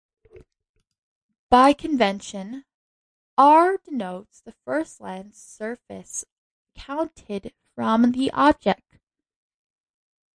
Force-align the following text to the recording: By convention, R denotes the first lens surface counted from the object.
By 1.51 1.73
convention, 1.73 2.65
R 3.37 3.77
denotes 3.77 4.41
the 4.41 4.53
first 4.65 4.99
lens 4.99 5.37
surface 5.39 6.25
counted 6.73 7.53
from 7.75 8.11
the 8.13 8.31
object. 8.31 8.97